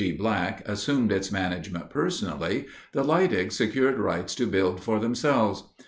G. 0.01 0.11
Black, 0.13 0.67
assumed 0.67 1.11
its 1.11 1.31
management 1.31 1.91
personally, 1.91 2.65
the 2.91 3.03
Leidigs 3.03 3.55
secured 3.57 3.99
rights 3.99 4.33
to 4.33 4.47
build 4.47 4.81
for 4.83 4.97
themselves. 4.99 5.65